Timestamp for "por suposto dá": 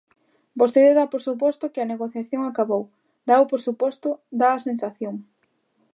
3.51-4.49